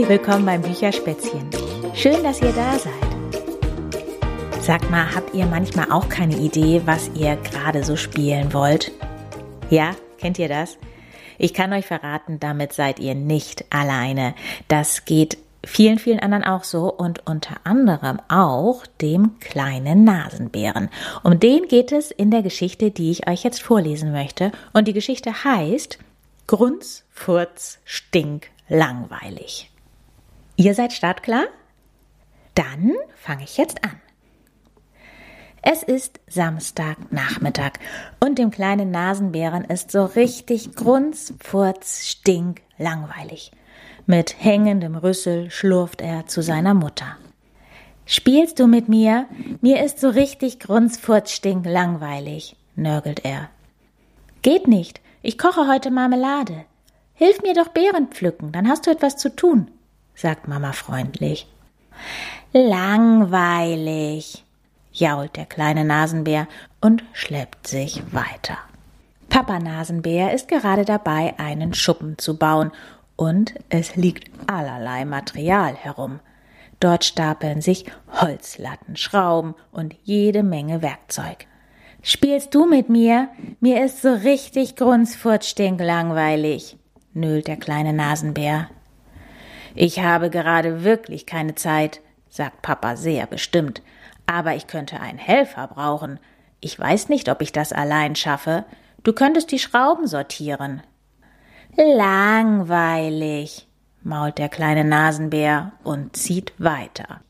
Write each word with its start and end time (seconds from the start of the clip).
Herzlich 0.00 0.18
willkommen 0.18 0.46
beim 0.46 0.62
Bücherspätzchen. 0.62 1.50
Schön, 1.94 2.22
dass 2.22 2.40
ihr 2.40 2.52
da 2.52 2.78
seid. 2.78 4.62
Sagt 4.62 4.90
mal, 4.90 5.14
habt 5.14 5.34
ihr 5.34 5.44
manchmal 5.44 5.92
auch 5.92 6.08
keine 6.08 6.38
Idee, 6.38 6.80
was 6.86 7.10
ihr 7.14 7.36
gerade 7.36 7.84
so 7.84 7.96
spielen 7.96 8.54
wollt? 8.54 8.92
Ja, 9.68 9.94
kennt 10.16 10.38
ihr 10.38 10.48
das? 10.48 10.78
Ich 11.36 11.52
kann 11.52 11.74
euch 11.74 11.84
verraten, 11.84 12.40
damit 12.40 12.72
seid 12.72 12.98
ihr 12.98 13.14
nicht 13.14 13.66
alleine. 13.68 14.34
Das 14.68 15.04
geht 15.04 15.36
vielen, 15.66 15.98
vielen 15.98 16.20
anderen 16.20 16.44
auch 16.44 16.64
so 16.64 16.90
und 16.90 17.26
unter 17.26 17.56
anderem 17.64 18.20
auch 18.30 18.86
dem 19.02 19.38
kleinen 19.38 20.04
Nasenbären. 20.04 20.88
Um 21.22 21.38
den 21.38 21.68
geht 21.68 21.92
es 21.92 22.10
in 22.10 22.30
der 22.30 22.40
Geschichte, 22.40 22.90
die 22.90 23.10
ich 23.10 23.28
euch 23.28 23.44
jetzt 23.44 23.62
vorlesen 23.62 24.12
möchte. 24.12 24.50
Und 24.72 24.88
die 24.88 24.94
Geschichte 24.94 25.44
heißt 25.44 25.98
Grunz, 26.46 27.04
Furz, 27.10 27.80
Stink, 27.84 28.46
langweilig. 28.66 29.70
Ihr 30.60 30.74
seid 30.74 30.92
startklar? 30.92 31.44
Dann 32.54 32.92
fange 33.16 33.44
ich 33.44 33.56
jetzt 33.56 33.82
an. 33.82 33.98
Es 35.62 35.82
ist 35.82 36.20
Samstagnachmittag 36.26 37.78
und 38.22 38.38
dem 38.38 38.50
kleinen 38.50 38.90
Nasenbären 38.90 39.64
ist 39.64 39.90
so 39.90 40.04
richtig 40.04 40.74
grunz, 40.74 41.32
furz, 41.42 42.06
stink, 42.06 42.60
langweilig. 42.76 43.52
Mit 44.04 44.36
hängendem 44.38 44.96
Rüssel 44.96 45.50
schlurft 45.50 46.02
er 46.02 46.26
zu 46.26 46.42
seiner 46.42 46.74
Mutter. 46.74 47.16
Spielst 48.04 48.60
du 48.60 48.66
mit 48.66 48.86
mir? 48.86 49.28
Mir 49.62 49.82
ist 49.82 49.98
so 49.98 50.10
richtig 50.10 50.60
grunz, 50.60 50.98
furz, 50.98 51.32
stink, 51.32 51.64
langweilig, 51.64 52.54
nörgelt 52.76 53.24
er. 53.24 53.48
Geht 54.42 54.68
nicht. 54.68 55.00
Ich 55.22 55.38
koche 55.38 55.66
heute 55.66 55.90
Marmelade. 55.90 56.66
Hilf 57.14 57.40
mir 57.40 57.54
doch 57.54 57.68
Beeren 57.68 58.08
pflücken, 58.08 58.52
dann 58.52 58.68
hast 58.68 58.86
du 58.86 58.90
etwas 58.90 59.16
zu 59.16 59.34
tun, 59.34 59.70
sagt 60.20 60.48
Mama 60.48 60.72
freundlich. 60.72 61.46
Langweilig, 62.52 64.44
jault 64.92 65.36
der 65.36 65.46
kleine 65.46 65.84
Nasenbär 65.84 66.48
und 66.80 67.04
schleppt 67.12 67.66
sich 67.66 68.02
weiter. 68.12 68.58
Papa 69.28 69.60
Nasenbär 69.60 70.32
ist 70.32 70.48
gerade 70.48 70.84
dabei, 70.84 71.34
einen 71.38 71.74
Schuppen 71.74 72.18
zu 72.18 72.36
bauen, 72.36 72.72
und 73.16 73.54
es 73.68 73.96
liegt 73.96 74.30
allerlei 74.48 75.04
Material 75.04 75.74
herum. 75.74 76.20
Dort 76.80 77.04
stapeln 77.04 77.60
sich 77.60 77.84
Holzlatten, 78.20 78.96
Schrauben 78.96 79.54
und 79.70 79.94
jede 80.02 80.42
Menge 80.42 80.80
Werkzeug. 80.80 81.46
Spielst 82.02 82.54
du 82.54 82.66
mit 82.66 82.88
mir? 82.88 83.28
Mir 83.60 83.84
ist 83.84 84.00
so 84.00 84.14
richtig 84.14 84.76
grunzfurtstinklangweilig, 84.76 86.78
nölt 87.12 87.46
der 87.46 87.58
kleine 87.58 87.92
Nasenbär. 87.92 88.70
Ich 89.74 90.00
habe 90.00 90.30
gerade 90.30 90.84
wirklich 90.84 91.26
keine 91.26 91.54
Zeit, 91.54 92.00
sagt 92.28 92.62
Papa 92.62 92.96
sehr 92.96 93.26
bestimmt, 93.26 93.82
aber 94.26 94.54
ich 94.54 94.66
könnte 94.66 95.00
einen 95.00 95.18
Helfer 95.18 95.66
brauchen. 95.68 96.18
Ich 96.60 96.78
weiß 96.78 97.08
nicht, 97.08 97.28
ob 97.28 97.42
ich 97.42 97.52
das 97.52 97.72
allein 97.72 98.16
schaffe. 98.16 98.64
Du 99.02 99.12
könntest 99.12 99.50
die 99.50 99.58
Schrauben 99.58 100.06
sortieren. 100.06 100.82
Langweilig, 101.76 103.68
mault 104.02 104.38
der 104.38 104.48
kleine 104.48 104.84
Nasenbär 104.84 105.72
und 105.82 106.16
zieht 106.16 106.52
weiter. 106.58 107.20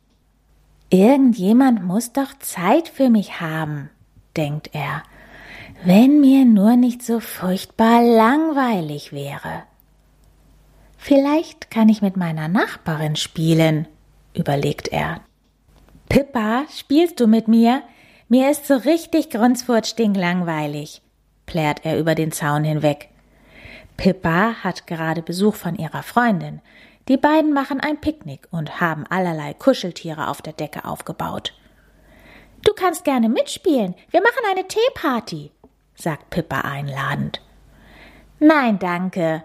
Irgendjemand 0.90 1.84
muss 1.84 2.12
doch 2.12 2.36
Zeit 2.40 2.88
für 2.88 3.10
mich 3.10 3.40
haben, 3.40 3.90
denkt 4.36 4.70
er, 4.72 5.02
wenn 5.84 6.20
mir 6.20 6.44
nur 6.44 6.76
nicht 6.76 7.02
so 7.02 7.20
furchtbar 7.20 8.02
langweilig 8.02 9.12
wäre. 9.12 9.62
Vielleicht 11.02 11.70
kann 11.70 11.88
ich 11.88 12.02
mit 12.02 12.18
meiner 12.18 12.46
Nachbarin 12.46 13.16
spielen, 13.16 13.88
überlegt 14.34 14.88
er. 14.88 15.22
Pippa, 16.10 16.66
spielst 16.76 17.18
du 17.20 17.26
mit 17.26 17.48
mir? 17.48 17.82
Mir 18.28 18.50
ist 18.50 18.66
so 18.66 18.76
richtig 18.76 19.30
grunzfurtstinklangweilig, 19.30 21.00
plärt 21.46 21.86
er 21.86 21.98
über 21.98 22.14
den 22.14 22.32
Zaun 22.32 22.64
hinweg. 22.64 23.08
Pippa 23.96 24.62
hat 24.62 24.86
gerade 24.86 25.22
Besuch 25.22 25.54
von 25.54 25.74
ihrer 25.74 26.02
Freundin. 26.02 26.60
Die 27.08 27.16
beiden 27.16 27.54
machen 27.54 27.80
ein 27.80 27.98
Picknick 27.98 28.46
und 28.50 28.80
haben 28.80 29.06
allerlei 29.08 29.54
Kuscheltiere 29.54 30.28
auf 30.28 30.42
der 30.42 30.52
Decke 30.52 30.84
aufgebaut. 30.84 31.54
Du 32.62 32.72
kannst 32.74 33.04
gerne 33.04 33.30
mitspielen. 33.30 33.94
Wir 34.10 34.20
machen 34.20 34.42
eine 34.50 34.68
Teeparty, 34.68 35.50
sagt 35.94 36.28
Pippa 36.28 36.60
einladend. 36.60 37.40
Nein, 38.38 38.78
danke, 38.78 39.44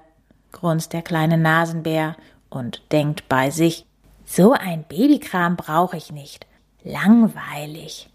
grunzt 0.56 0.94
der 0.94 1.04
kleine 1.04 1.38
Nasenbär 1.38 2.16
und 2.50 2.82
denkt 2.92 3.30
bei 3.30 3.52
sich, 3.52 3.86
so 4.26 4.54
ein 4.54 4.84
Babykram 4.84 5.56
brauche 5.56 5.98
ich 5.98 6.12
nicht. 6.12 6.48
Langweilig. 6.84 8.10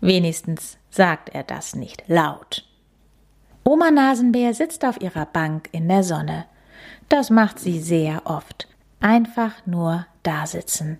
Wenigstens 0.00 0.76
sagt 0.90 1.30
er 1.30 1.42
das 1.42 1.74
nicht 1.74 2.04
laut. 2.08 2.68
Oma 3.64 3.90
Nasenbär 3.90 4.52
sitzt 4.52 4.84
auf 4.84 5.00
ihrer 5.00 5.24
Bank 5.24 5.68
in 5.72 5.88
der 5.88 6.02
Sonne. 6.02 6.44
Das 7.08 7.30
macht 7.30 7.58
sie 7.58 7.80
sehr 7.80 8.22
oft. 8.24 8.66
Einfach 9.00 9.52
nur 9.64 10.06
dasitzen. 10.22 10.98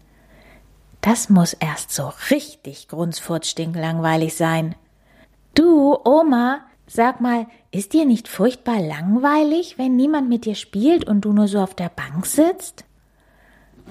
Das 1.01 1.29
muss 1.29 1.53
erst 1.55 1.91
so 1.91 2.13
richtig 2.31 2.89
grunzfurzstinklangweilig 2.89 4.37
sein. 4.37 4.77
Du, 5.55 5.99
Oma, 6.05 6.61
Sag 6.95 7.23
mal, 7.23 7.47
ist 7.71 7.95
dir 7.95 8.05
nicht 8.05 8.29
furchtbar 8.29 8.79
langweilig, 8.79 9.79
wenn 9.79 9.97
niemand 9.97 10.29
mit 10.29 10.45
dir 10.45 10.55
spielt 10.55 11.07
und 11.07 11.23
du 11.23 11.33
nur 11.33 11.49
so 11.49 11.59
auf 11.59 11.75
der 11.75 11.89
Bank 11.89 12.27
sitzt? 12.27 12.85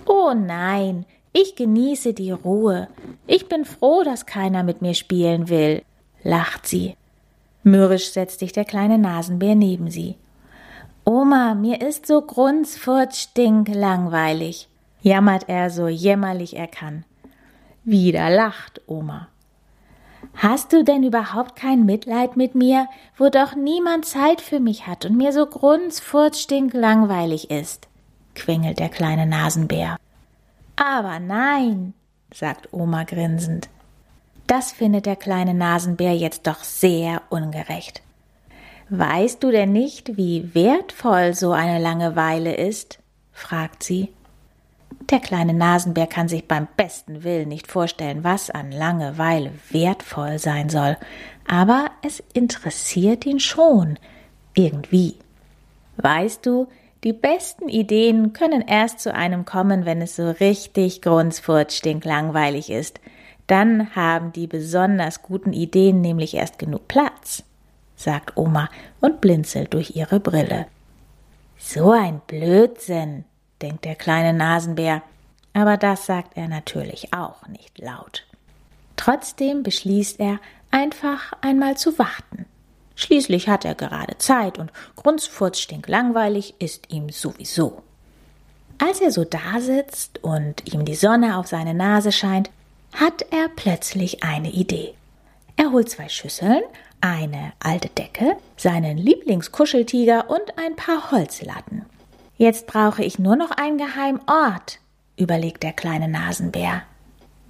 Oh 0.05 0.35
nein, 0.35 1.07
ich 1.33 1.55
genieße 1.55 2.13
die 2.13 2.29
Ruhe. 2.29 2.89
Ich 3.25 3.49
bin 3.49 3.65
froh, 3.65 4.03
dass 4.03 4.27
keiner 4.27 4.61
mit 4.61 4.83
mir 4.83 4.93
spielen 4.93 5.49
will, 5.49 5.81
lacht 6.21 6.67
sie. 6.67 6.95
Mürrisch 7.63 8.11
setzt 8.11 8.37
sich 8.37 8.51
der 8.51 8.65
kleine 8.65 8.99
Nasenbär 8.99 9.55
neben 9.55 9.89
sie. 9.89 10.17
Oma, 11.03 11.55
mir 11.55 11.81
ist 11.81 12.05
so 12.05 12.21
grunzfurzstink 12.21 13.73
langweilig, 13.73 14.69
jammert 15.01 15.49
er 15.49 15.71
so 15.71 15.87
jämmerlich 15.87 16.55
er 16.55 16.67
kann. 16.67 17.03
Wieder 17.83 18.29
lacht 18.29 18.79
Oma. 18.85 19.27
Hast 20.35 20.73
du 20.73 20.83
denn 20.83 21.03
überhaupt 21.03 21.55
kein 21.55 21.85
Mitleid 21.85 22.37
mit 22.37 22.55
mir, 22.55 22.87
wo 23.17 23.29
doch 23.29 23.55
niemand 23.55 24.05
Zeit 24.05 24.41
für 24.41 24.59
mich 24.59 24.87
hat 24.87 25.05
und 25.05 25.17
mir 25.17 25.33
so 25.33 25.45
grunzfurzstinklangweilig 25.45 27.51
ist? 27.51 27.87
quengelt 28.33 28.79
der 28.79 28.89
kleine 28.89 29.25
Nasenbär. 29.25 29.97
Aber 30.75 31.19
nein, 31.19 31.93
sagt 32.33 32.69
Oma 32.71 33.03
grinsend. 33.03 33.69
Das 34.47 34.71
findet 34.71 35.05
der 35.05 35.15
kleine 35.15 35.53
Nasenbär 35.53 36.15
jetzt 36.15 36.47
doch 36.47 36.63
sehr 36.63 37.21
ungerecht. 37.29 38.01
Weißt 38.89 39.43
du 39.43 39.51
denn 39.51 39.71
nicht, 39.71 40.17
wie 40.17 40.53
wertvoll 40.53 41.33
so 41.33 41.51
eine 41.51 41.79
Langeweile 41.79 42.55
ist? 42.55 42.99
fragt 43.31 43.83
sie. 43.83 44.09
Der 45.11 45.19
kleine 45.19 45.53
Nasenbär 45.53 46.07
kann 46.07 46.29
sich 46.29 46.47
beim 46.47 46.69
besten 46.77 47.25
Willen 47.25 47.49
nicht 47.49 47.67
vorstellen, 47.67 48.23
was 48.23 48.49
an 48.49 48.71
Langeweile 48.71 49.51
wertvoll 49.69 50.39
sein 50.39 50.69
soll, 50.69 50.95
aber 51.45 51.91
es 52.01 52.23
interessiert 52.33 53.25
ihn 53.25 53.41
schon 53.41 53.99
irgendwie. 54.53 55.17
Weißt 55.97 56.45
du, 56.45 56.69
die 57.03 57.11
besten 57.11 57.67
Ideen 57.67 58.31
können 58.31 58.61
erst 58.61 59.01
zu 59.01 59.13
einem 59.13 59.43
kommen, 59.43 59.85
wenn 59.85 60.01
es 60.01 60.15
so 60.15 60.29
richtig 60.29 61.01
grunzfurtstinklangweilig 61.01 62.69
ist. 62.69 63.01
Dann 63.47 63.93
haben 63.95 64.31
die 64.31 64.47
besonders 64.47 65.23
guten 65.23 65.51
Ideen 65.51 65.99
nämlich 65.99 66.35
erst 66.35 66.57
genug 66.57 66.87
Platz, 66.87 67.43
sagt 67.97 68.37
Oma 68.37 68.69
und 69.01 69.19
blinzelt 69.19 69.73
durch 69.73 69.93
ihre 69.95 70.21
Brille. 70.21 70.67
So 71.57 71.91
ein 71.91 72.21
Blödsinn, 72.27 73.25
denkt 73.61 73.85
der 73.85 73.95
kleine 73.95 74.33
Nasenbär, 74.33 75.01
aber 75.53 75.77
das 75.77 76.05
sagt 76.05 76.37
er 76.37 76.47
natürlich 76.47 77.13
auch 77.13 77.47
nicht 77.47 77.77
laut. 77.79 78.25
Trotzdem 78.95 79.63
beschließt 79.63 80.19
er, 80.19 80.39
einfach 80.69 81.33
einmal 81.41 81.77
zu 81.77 81.97
warten. 81.99 82.45
Schließlich 82.95 83.49
hat 83.49 83.65
er 83.65 83.75
gerade 83.75 84.17
Zeit 84.17 84.59
und 84.59 84.71
grunzfurzstinklangweilig 84.95 86.55
ist 86.59 86.91
ihm 86.91 87.09
sowieso. 87.09 87.81
Als 88.77 89.01
er 89.01 89.11
so 89.11 89.23
dasitzt 89.23 90.23
und 90.23 90.73
ihm 90.73 90.85
die 90.85 90.95
Sonne 90.95 91.37
auf 91.37 91.47
seine 91.47 91.73
Nase 91.73 92.11
scheint, 92.11 92.49
hat 92.93 93.25
er 93.31 93.49
plötzlich 93.55 94.23
eine 94.23 94.51
Idee. 94.51 94.93
Er 95.55 95.71
holt 95.71 95.89
zwei 95.89 96.09
Schüsseln, 96.09 96.61
eine 96.99 97.53
alte 97.59 97.89
Decke, 97.89 98.37
seinen 98.57 98.97
Lieblingskuscheltiger 98.97 100.29
und 100.29 100.57
ein 100.57 100.75
paar 100.75 101.11
Holzlatten. 101.11 101.85
Jetzt 102.41 102.65
brauche 102.65 103.03
ich 103.03 103.19
nur 103.19 103.35
noch 103.35 103.51
einen 103.51 103.77
geheimen 103.77 104.19
Ort, 104.25 104.79
überlegt 105.15 105.61
der 105.61 105.73
kleine 105.73 106.07
Nasenbär. 106.07 106.81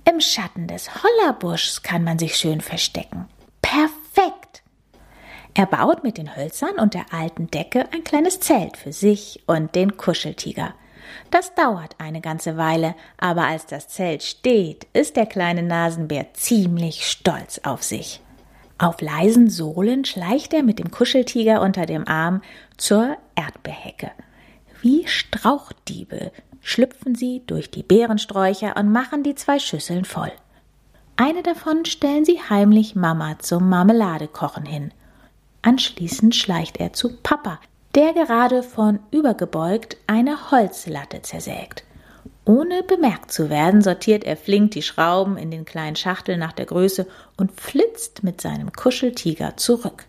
Im 0.03 0.19
Schatten 0.19 0.67
des 0.67 0.89
Hollerbuschs 0.93 1.81
kann 1.81 2.03
man 2.03 2.19
sich 2.19 2.35
schön 2.35 2.59
verstecken. 2.59 3.29
Perfekt! 3.61 4.63
Er 5.53 5.65
baut 5.65 6.03
mit 6.03 6.17
den 6.17 6.35
Hölzern 6.35 6.77
und 6.77 6.93
der 6.93 7.05
alten 7.13 7.49
Decke 7.49 7.85
ein 7.93 8.03
kleines 8.03 8.41
Zelt 8.41 8.75
für 8.75 8.91
sich 8.91 9.41
und 9.47 9.75
den 9.75 9.95
Kuscheltiger. 9.95 10.73
Das 11.29 11.55
dauert 11.55 11.95
eine 11.97 12.19
ganze 12.19 12.57
Weile, 12.57 12.93
aber 13.17 13.45
als 13.45 13.67
das 13.67 13.87
Zelt 13.87 14.23
steht, 14.23 14.87
ist 14.91 15.15
der 15.15 15.25
kleine 15.25 15.63
Nasenbär 15.63 16.33
ziemlich 16.33 17.07
stolz 17.07 17.61
auf 17.63 17.81
sich. 17.81 18.19
Auf 18.77 18.99
leisen 18.99 19.49
Sohlen 19.49 20.03
schleicht 20.03 20.53
er 20.53 20.63
mit 20.63 20.79
dem 20.79 20.91
Kuscheltiger 20.91 21.61
unter 21.61 21.85
dem 21.85 22.05
Arm 22.09 22.41
zur 22.75 23.15
Erdbeerhecke. 23.35 24.11
Wie 24.81 25.07
Strauchdiebe 25.07 26.31
schlüpfen 26.59 27.13
sie 27.13 27.43
durch 27.45 27.69
die 27.69 27.83
Beerensträucher 27.83 28.75
und 28.77 28.91
machen 28.91 29.21
die 29.21 29.35
zwei 29.35 29.59
Schüsseln 29.59 30.05
voll. 30.05 30.31
Eine 31.17 31.43
davon 31.43 31.85
stellen 31.85 32.25
sie 32.25 32.39
heimlich 32.49 32.95
Mama 32.95 33.37
zum 33.37 33.69
Marmeladekochen 33.69 34.65
hin. 34.65 34.91
Anschließend 35.61 36.35
schleicht 36.35 36.77
er 36.77 36.93
zu 36.93 37.15
Papa, 37.17 37.59
der 37.93 38.13
gerade 38.13 38.63
von 38.63 38.99
übergebeugt 39.11 39.97
eine 40.07 40.49
Holzlatte 40.49 41.21
zersägt. 41.21 41.83
Ohne 42.45 42.81
bemerkt 42.81 43.31
zu 43.31 43.51
werden, 43.51 43.83
sortiert 43.83 44.23
er 44.23 44.35
flink 44.35 44.71
die 44.71 44.81
Schrauben 44.81 45.37
in 45.37 45.51
den 45.51 45.63
kleinen 45.63 45.95
Schachteln 45.95 46.39
nach 46.39 46.53
der 46.53 46.65
Größe 46.65 47.05
und 47.37 47.51
flitzt 47.51 48.23
mit 48.23 48.41
seinem 48.41 48.71
Kuscheltiger 48.71 49.57
zurück. 49.57 50.05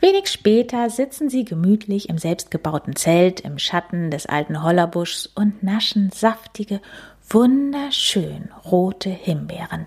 Wenig 0.00 0.28
später 0.28 0.90
sitzen 0.90 1.28
sie 1.28 1.44
gemütlich 1.44 2.08
im 2.08 2.18
selbstgebauten 2.18 2.94
Zelt 2.94 3.40
im 3.40 3.58
Schatten 3.58 4.10
des 4.10 4.26
alten 4.26 4.62
Hollerbuschs 4.62 5.26
und 5.26 5.62
naschen 5.62 6.10
saftige, 6.10 6.80
wunderschön 7.28 8.50
rote 8.64 9.10
Himbeeren. 9.10 9.86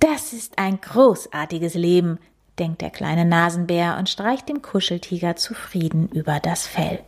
Das 0.00 0.32
ist 0.32 0.58
ein 0.58 0.80
großartiges 0.80 1.74
Leben, 1.74 2.18
denkt 2.58 2.80
der 2.80 2.90
kleine 2.90 3.24
Nasenbär 3.24 3.96
und 3.98 4.08
streicht 4.08 4.48
dem 4.48 4.62
Kuscheltiger 4.62 5.36
zufrieden 5.36 6.08
über 6.08 6.40
das 6.40 6.66
Fell. 6.66 7.00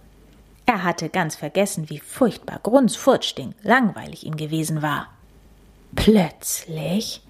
Er 0.67 0.83
hatte 0.83 1.09
ganz 1.09 1.37
vergessen, 1.37 1.89
wie 1.89 2.01
furchtbar 2.01 2.59
grunzfurchtding 2.63 3.55
langweilig 3.63 4.27
ihm 4.27 4.37
gewesen 4.37 4.83
war. 4.83 5.09
Plötzlich 5.95 7.23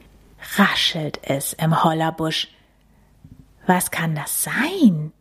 raschelt 0.57 1.21
es 1.23 1.53
im 1.53 1.85
Hollerbusch. 1.85 2.49
Was 3.67 3.91
kann 3.91 4.15
das 4.15 4.45
sein? 4.45 5.13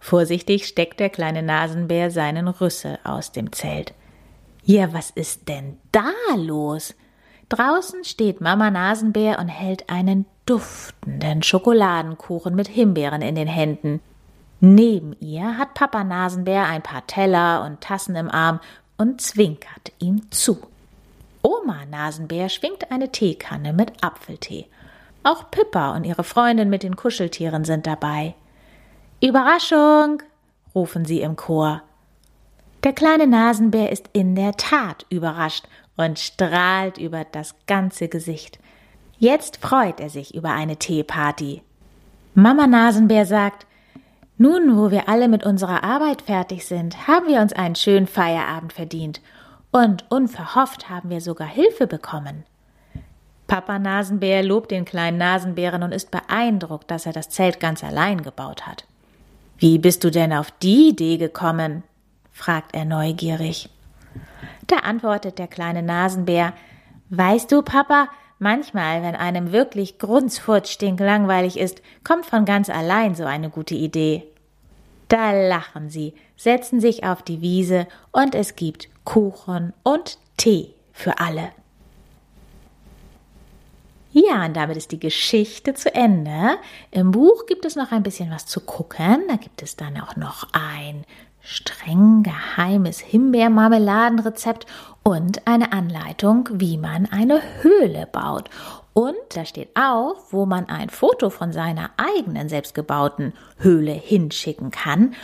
Vorsichtig 0.00 0.66
steckt 0.66 1.00
der 1.00 1.08
kleine 1.08 1.42
Nasenbär 1.42 2.10
seinen 2.10 2.48
Rüssel 2.48 2.98
aus 3.04 3.32
dem 3.32 3.52
Zelt. 3.52 3.94
Ja, 4.64 4.92
was 4.92 5.10
ist 5.10 5.48
denn 5.48 5.78
da 5.92 6.12
los? 6.36 6.94
Draußen 7.48 8.02
steht 8.04 8.40
Mama 8.40 8.70
Nasenbär 8.70 9.38
und 9.38 9.48
hält 9.48 9.88
einen 9.88 10.26
duftenden 10.46 11.44
Schokoladenkuchen 11.44 12.54
mit 12.56 12.68
Himbeeren 12.68 13.22
in 13.22 13.36
den 13.36 13.48
Händen. 13.48 14.00
Neben 14.60 15.14
ihr 15.20 15.56
hat 15.58 15.74
Papa 15.74 16.02
Nasenbär 16.02 16.66
ein 16.66 16.82
paar 16.82 17.06
Teller 17.06 17.64
und 17.64 17.80
Tassen 17.80 18.16
im 18.16 18.30
Arm 18.30 18.58
und 18.96 19.20
zwinkert 19.20 19.92
ihm 19.98 20.30
zu. 20.30 20.58
Oma 21.42 21.84
Nasenbär 21.88 22.48
schwingt 22.48 22.90
eine 22.90 23.12
Teekanne 23.12 23.72
mit 23.72 24.02
Apfeltee. 24.02 24.66
Auch 25.26 25.50
Pippa 25.50 25.96
und 25.96 26.04
ihre 26.04 26.22
Freundin 26.22 26.70
mit 26.70 26.84
den 26.84 26.94
Kuscheltieren 26.94 27.64
sind 27.64 27.88
dabei. 27.88 28.36
Überraschung! 29.20 30.22
rufen 30.72 31.04
sie 31.04 31.20
im 31.20 31.34
Chor. 31.34 31.82
Der 32.84 32.92
kleine 32.92 33.26
Nasenbär 33.26 33.90
ist 33.90 34.08
in 34.12 34.36
der 34.36 34.52
Tat 34.52 35.04
überrascht 35.08 35.66
und 35.96 36.20
strahlt 36.20 36.96
über 36.98 37.24
das 37.24 37.56
ganze 37.66 38.06
Gesicht. 38.06 38.60
Jetzt 39.18 39.56
freut 39.56 39.98
er 39.98 40.10
sich 40.10 40.32
über 40.32 40.50
eine 40.50 40.76
Teeparty. 40.76 41.60
Mama 42.34 42.68
Nasenbär 42.68 43.26
sagt, 43.26 43.66
nun, 44.38 44.76
wo 44.76 44.92
wir 44.92 45.08
alle 45.08 45.26
mit 45.26 45.44
unserer 45.44 45.82
Arbeit 45.82 46.22
fertig 46.22 46.66
sind, 46.66 47.08
haben 47.08 47.26
wir 47.26 47.40
uns 47.40 47.52
einen 47.52 47.74
schönen 47.74 48.06
Feierabend 48.06 48.72
verdient. 48.72 49.20
Und 49.72 50.08
unverhofft 50.08 50.88
haben 50.88 51.10
wir 51.10 51.20
sogar 51.20 51.48
Hilfe 51.48 51.88
bekommen. 51.88 52.44
Papa 53.46 53.78
Nasenbär 53.78 54.42
lobt 54.42 54.70
den 54.70 54.84
kleinen 54.84 55.18
Nasenbären 55.18 55.82
und 55.82 55.92
ist 55.92 56.10
beeindruckt, 56.10 56.90
dass 56.90 57.06
er 57.06 57.12
das 57.12 57.30
Zelt 57.30 57.60
ganz 57.60 57.84
allein 57.84 58.22
gebaut 58.22 58.66
hat. 58.66 58.84
Wie 59.58 59.78
bist 59.78 60.04
du 60.04 60.10
denn 60.10 60.32
auf 60.32 60.50
die 60.50 60.88
Idee 60.88 61.16
gekommen? 61.16 61.82
fragt 62.32 62.74
er 62.74 62.84
neugierig. 62.84 63.70
Da 64.66 64.78
antwortet 64.78 65.38
der 65.38 65.46
kleine 65.46 65.82
Nasenbär 65.82 66.52
Weißt 67.08 67.52
du, 67.52 67.62
Papa, 67.62 68.08
manchmal, 68.40 69.02
wenn 69.02 69.14
einem 69.14 69.52
wirklich 69.52 69.98
grunzfurtstink 69.98 70.98
langweilig 70.98 71.56
ist, 71.56 71.82
kommt 72.02 72.26
von 72.26 72.44
ganz 72.44 72.68
allein 72.68 73.14
so 73.14 73.24
eine 73.24 73.48
gute 73.48 73.76
Idee. 73.76 74.24
Da 75.08 75.32
lachen 75.32 75.88
sie, 75.88 76.14
setzen 76.36 76.80
sich 76.80 77.04
auf 77.04 77.22
die 77.22 77.40
Wiese 77.40 77.86
und 78.10 78.34
es 78.34 78.56
gibt 78.56 78.88
Kuchen 79.04 79.72
und 79.84 80.18
Tee 80.36 80.74
für 80.92 81.20
alle. 81.20 81.50
Ja, 84.18 84.46
und 84.46 84.56
damit 84.56 84.78
ist 84.78 84.92
die 84.92 84.98
Geschichte 84.98 85.74
zu 85.74 85.94
Ende. 85.94 86.56
Im 86.90 87.10
Buch 87.10 87.44
gibt 87.44 87.66
es 87.66 87.76
noch 87.76 87.92
ein 87.92 88.02
bisschen 88.02 88.30
was 88.30 88.46
zu 88.46 88.60
gucken. 88.60 89.24
Da 89.28 89.36
gibt 89.36 89.62
es 89.62 89.76
dann 89.76 90.00
auch 90.00 90.16
noch 90.16 90.48
ein 90.52 91.04
streng 91.42 92.22
geheimes 92.22 92.98
Himbeermarmeladenrezept 92.98 94.64
und 95.02 95.46
eine 95.46 95.70
Anleitung, 95.72 96.48
wie 96.50 96.78
man 96.78 97.04
eine 97.04 97.42
Höhle 97.60 98.08
baut. 98.10 98.48
Und 98.94 99.16
da 99.34 99.44
steht 99.44 99.76
auch, 99.76 100.16
wo 100.30 100.46
man 100.46 100.70
ein 100.70 100.88
Foto 100.88 101.28
von 101.28 101.52
seiner 101.52 101.90
eigenen 101.98 102.48
selbstgebauten 102.48 103.34
Höhle 103.58 103.92
hinschicken 103.92 104.70
kann, 104.70 105.14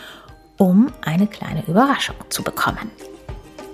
um 0.58 0.92
eine 1.00 1.28
kleine 1.28 1.64
Überraschung 1.66 2.16
zu 2.28 2.42
bekommen. 2.42 2.90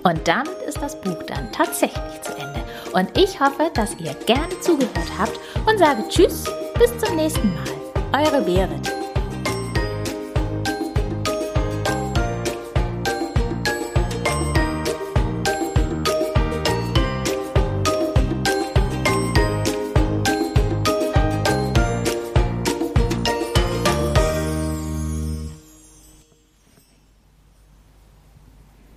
Und 0.03 0.25
damit 0.29 0.61
ist 0.65 0.81
das 0.81 0.99
Buch 1.01 1.21
dann 1.23 1.51
tatsächlich 1.51 2.21
zu 2.21 2.31
Ende. 2.37 2.63
Und 2.93 3.17
ich 3.17 3.39
hoffe, 3.39 3.69
dass 3.73 3.95
ihr 3.99 4.13
gerne 4.25 4.59
zugehört 4.61 5.11
habt 5.17 5.39
und 5.67 5.77
sage 5.77 6.03
Tschüss, 6.09 6.45
bis 6.77 6.97
zum 6.97 7.15
nächsten 7.15 7.53
Mal. 7.53 8.25
Eure 8.25 8.41
Berit. 8.41 8.98